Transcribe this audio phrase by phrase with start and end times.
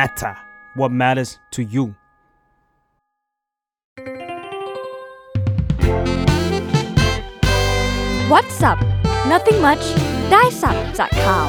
[0.00, 0.34] matter
[0.74, 1.84] what matters to you
[8.32, 8.78] What's up
[9.32, 9.84] Nothing much
[10.32, 11.48] ได้สับจากข่าว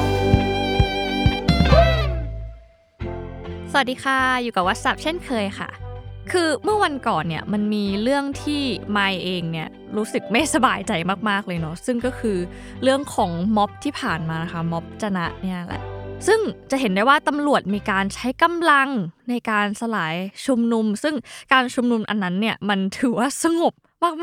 [3.70, 5.70] สวัสดีค่ะ อยู่กับ What's up เช่นเคยค่ะ
[6.32, 10.92] คือเมื่อวันก่อนเนี่ยมันมีเรื่องที่ไมเองเนี่ยรู้สึกไม่สบายใจ
[11.28, 12.38] มากๆเลยเนาะซึ่งก็คือ
[12.82, 15.95] เรื่องของม็อบที่ผ่านมานะคะม็อบจนะเนี่ยแหละ
[16.26, 16.40] ซึ่ง
[16.70, 18.88] จะเห็นได้ว่าตำรวจมีการใช้กำลัง
[19.28, 20.14] ในการสลาย
[20.46, 21.14] ชุมนุม ซึ่ง
[21.52, 23.74] การชุมนุมอันนั้นเนี่ยมันถือว่าสงบ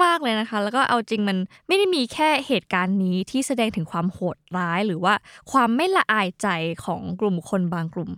[0.03, 1.37] มากๆเลยนะคะ แล้วก็เอาจริงมัน
[1.67, 5.13] ไม่ได้มีแค่เหตุการณ์นี้ที่แสดงถึงความโหดร้ายหรือว่า
[5.51, 6.47] ความไม่ละอายใจ
[6.85, 8.11] ของกลุ่มคนบางกลุ่ม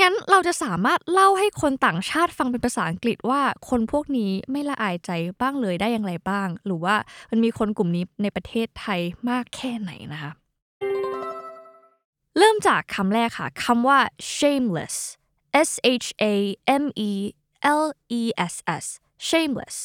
[0.00, 6.94] งั้นเราจะสามารถเล่าให้คนต่างชาติฟังเป็นภาษาอังกฤษว่าคนพวกนี้ไม่ละอายใจบ้างเลยได้อย่างไรบ้าง หรือว่า
[7.30, 9.00] มันมีคนกลุ่มนี้ในประเทศไทย
[9.30, 10.32] มากแค่ไหนนะคะ
[12.40, 13.98] เริ่มจากคำแรกค่ะคำว่า
[14.36, 14.96] shameless
[15.68, 15.70] S
[16.04, 16.34] H A
[16.82, 17.12] M E
[17.82, 17.84] L
[18.20, 18.22] E
[18.52, 18.86] S S
[19.28, 19.76] shameless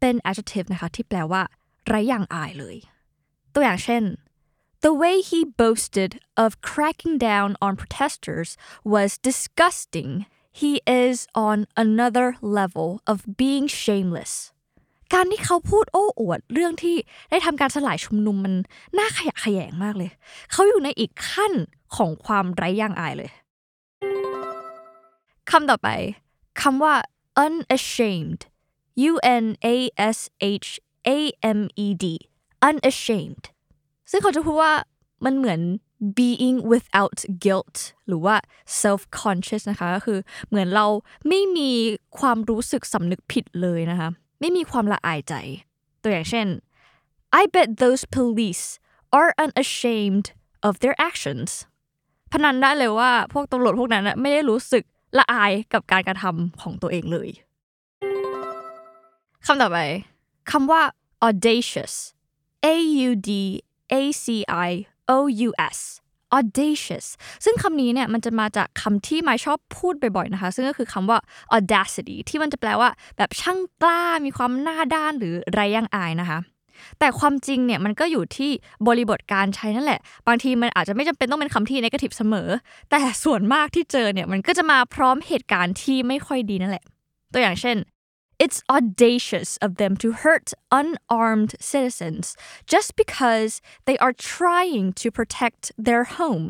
[0.00, 1.42] เป็น adjective นะคะที่แปลว่า
[1.86, 2.76] ไร้อย่างอายเลย
[3.54, 4.04] ตัวอย่างเช่น
[4.84, 8.50] The way he boasted of cracking down on protesters
[8.94, 10.10] was disgusting.
[10.60, 10.72] He
[11.06, 11.16] is
[11.48, 12.28] on another
[12.60, 14.32] level of being shameless.
[15.14, 16.96] การที่เขาพูดโอ้อวดเรื่องที่
[17.30, 18.54] ได้ทำการสลายชุมนุมมัน
[18.98, 20.10] น่าขยะแขยงมากเลย
[20.52, 21.52] เขาอยู่ในอีกขั้น
[21.96, 23.30] ของความไร้ย่างอายเลย
[25.50, 25.88] คำต่อไป
[26.60, 26.94] คำว่า
[27.44, 28.40] unashamed
[29.10, 29.12] U
[29.42, 29.76] N A
[30.16, 30.18] S
[30.64, 30.68] H
[31.16, 31.18] A
[31.58, 32.04] M E D
[32.68, 33.44] unashamed
[34.10, 34.72] ซึ่งเขาจะพูดว่า
[35.24, 35.60] มันเหมือน
[36.18, 38.36] being without guilt หรือว่า
[38.82, 40.18] self conscious นะคะก็คือ
[40.48, 40.86] เหมือนเรา
[41.28, 41.70] ไม่มี
[42.18, 44.08] ความรู้สึกสำนึกผิดเลยนะคะ
[44.40, 45.34] ไม่มีความละอายใจ
[46.02, 46.46] ตัวอย่างเช่น
[47.40, 48.64] I bet those police
[49.18, 50.26] are unashamed
[50.66, 51.50] of their actions
[52.32, 54.84] พนันได้เลยว่าพวกตำรวจพวกนั้นไม่ได้รู้สึก
[55.18, 57.28] ละอายกับการกระทำของตัวเองเลย
[59.46, 59.78] คำต่อไป
[60.50, 60.82] คำว่า
[61.26, 61.94] audacious
[62.64, 62.76] A
[63.08, 63.30] U D
[63.92, 64.26] A C
[64.68, 64.70] I
[65.14, 65.18] O
[65.48, 65.78] U S
[66.38, 67.06] audacious
[67.44, 71.18] ซึ่งคำนี้เนี่ยมันจะมาจากคำที่ไมชอบพูดบ่อยๆนะคะ ซึ่งก็คือคำว่า
[71.56, 76.38] audacity ที่มันจะแปลว่า แบบช่างกล้ามีความหน้าด้านหรือไรยังอายนะคะ
[76.98, 78.50] แต่ความจริงเนี่ยมันก็อยู่ที่
[78.86, 82.48] บริบทการใช้นั่นแหละ บางทีมันอาจจะไม่จำเป็นต้องเป็นคำที่ negative เสมอ
[82.90, 86.84] แต่ส่วนมากที่เจอเนี่ยมันก็จะมาพร้อมเหตุการณ์ที่ไม่ค่อยดีนั่นแหละ
[87.32, 87.76] ตัวอย่างเช่น
[88.38, 92.36] It's audacious of them to hurt unarmed citizens
[92.66, 96.46] just because they are trying to protect their home.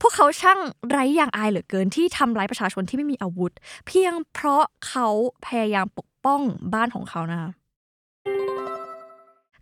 [0.00, 3.52] พวกเขาช่างไร้อย่างอายเหลือเกินที่ทำร้ายประชาชนที่ไม่มีอาวุธ
[3.86, 5.08] เพียงเพราะเขา
[5.46, 6.40] พยายามปกป้อง
[6.74, 7.50] บ้านของเขานะคะ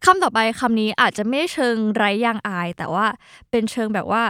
[0.05, 3.07] คำต่อไปคำนี้อาจจะไม่เชิงไร้อย่างอาย แต่ว่า
[3.51, 4.25] เป็นเชิงแบบว่า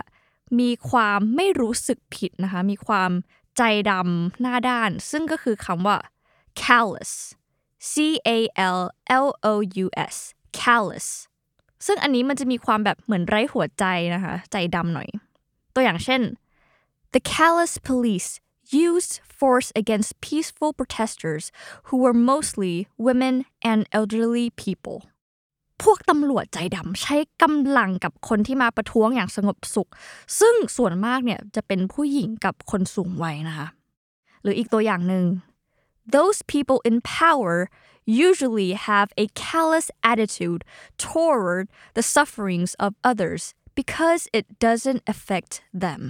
[0.60, 3.10] มีความไม่รู้สึกผิดนะคะ มีความ
[3.56, 5.96] ใจดำหน้าด้าน ซึ่งก็คือคำว่า
[6.54, 7.12] callous
[7.92, 7.94] C
[8.36, 8.80] A L
[9.26, 10.16] L O U S
[10.60, 11.08] callous
[11.86, 13.84] ซึ่งอันนี้มันจะมีความแบบเหมือนไร้หัวใจ
[14.14, 15.08] นะคะ ใจดำหน่อย
[15.74, 16.22] ตัวอย่างเช่น
[17.14, 18.30] the callous police
[18.88, 21.44] used force against peaceful protesters
[21.86, 22.74] who were mostly
[23.06, 23.34] women
[23.70, 24.98] and elderly people
[25.82, 29.90] พวกตำรวจใจดำใช้กำลังกับคนที่มาประท้วงอย่างสงบสุข
[30.40, 33.66] ซึ่งส่วนมากเนี่ยจะเป็นผู้หญิงกับคนสูงวัยนะคะ
[34.42, 35.24] หรืออีกตัวอย่างหนึ่ง
[36.16, 37.56] those people in power
[38.26, 40.62] usually have a callous attitude
[41.06, 41.64] toward
[41.96, 43.42] the sufferings of others
[43.80, 45.52] because it doesn't affect
[45.84, 46.02] them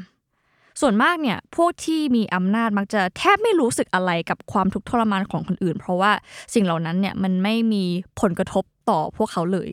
[0.80, 6.12] ส่วนมากเนี่ยพวกที่มีอำนาจมักจะแทบไม่รู้สึกอะไรกับความทุกข์ทรมานของคนอื่น เพราะว่า
[6.54, 7.84] สิ่งเหล่านั้นเนี่ยมันไม่มี
[8.20, 9.70] ผลกระทบต่อพวกเขาเลย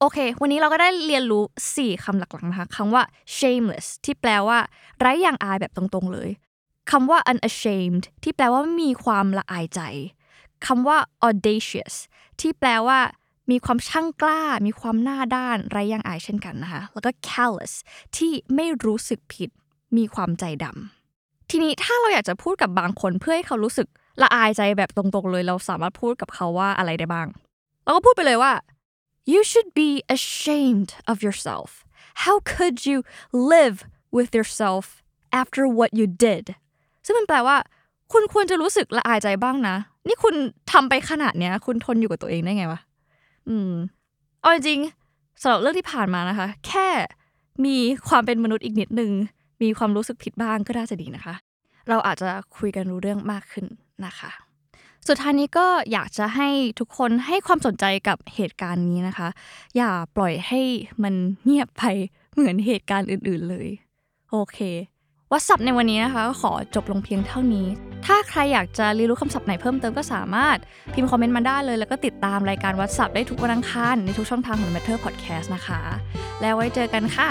[0.00, 1.42] โอเค วันนี้เราก็ได้เรียนรู้
[1.74, 3.02] 4คำหลักๆนะคะคำว่า
[3.36, 4.58] shameless ที่แปลว่า
[4.98, 6.30] ไร้อย่างอายแบบตรงๆเลย
[6.90, 9.80] คำว่า unashamed ที่แปลว่ามีความละอายใจ
[10.66, 11.94] คำว่า audacious
[12.40, 12.98] ที่แปลว่า
[13.50, 17.72] มีความช่างกล้า มีความหน้าด้านไร้ยังอายเช่นกันนะคะ แล้วก็ callous
[18.16, 19.50] ที่ไม่รู้สึกผิด
[19.96, 23.88] มีความใจดำ ทีนี้ถ้าเราอยากจะพูดกับบางคนเพื่อให้เขารู้สึก
[24.22, 27.28] ละอายใจแบบตรงๆเลย เราสามารถพูดกับเขาว่าอะไรได้บ้าง
[27.84, 28.52] เราก็พูดไปเลยว่า
[29.32, 31.68] you should be ashamed of yourself
[32.24, 32.98] how could you
[33.54, 33.76] live
[34.16, 34.84] with yourself
[35.40, 36.44] after what you did
[37.08, 37.56] ซึ่งมันแปลว่า
[38.12, 39.76] คุณควรจะรู้สึกละอายใจบ้างนะ
[40.08, 40.34] นี่คุณ
[40.72, 42.80] ทำไปขนาดเนี้ย คุณทนอยู่กับตัวเองได้ไงวะ
[43.48, 43.72] อืม
[44.40, 44.80] เอาจริง
[45.42, 46.88] สำหรับเรื่องที่ผ่านมานะคะ แค่
[47.64, 47.76] มี
[48.08, 49.10] ความเป็นมนุษย์อีกนิดนึง
[49.62, 51.34] มีความรู้สึกผิดบ้างก็น่าจะดีนะคะ
[51.88, 53.66] เราอาจจะคุยกันรู้เรื่องมากขึ้น
[54.06, 54.30] นะคะ
[55.08, 56.48] สุดท้ายนี้ก็อยากจะให้
[56.80, 59.28] ทุกคนให้ความสนใจกับเหตุการณ์นี้นะคะ
[59.76, 60.60] อย่าปล่อยให้
[61.02, 61.14] มัน
[61.44, 61.84] เงียบไป
[62.32, 63.68] เหมือนเหตุการณ์อื่น ๆเลย
[64.30, 64.58] โอเค
[65.32, 67.66] วัดศัพท์ในวันนี้นะคะก็ขอจบลงเพียงเท่านี้
[68.06, 70.56] ถ้าใครอยากจะเรียนรู้คำศัพท์ไหนเพิ่มเติมก็สามารถ
[70.94, 75.80] พิมพ์คอมเมนต์มาได้เลย แล้วก็ติดตามรายการวัดศัพท์ได้ทุกวันอังคารในทุกช่องทางของ Matter Podcast นะคะ
[76.40, 77.30] แล้วไว้เจอกันค่ะ